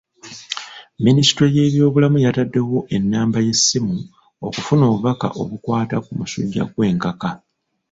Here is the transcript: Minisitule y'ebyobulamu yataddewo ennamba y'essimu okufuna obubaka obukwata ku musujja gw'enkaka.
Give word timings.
Minisitule 1.05 1.47
y'ebyobulamu 1.57 2.17
yataddewo 2.25 2.77
ennamba 2.97 3.37
y'essimu 3.45 3.97
okufuna 4.47 4.83
obubaka 4.89 5.27
obukwata 5.41 5.97
ku 6.05 6.11
musujja 6.19 6.63
gw'enkaka. 6.71 7.29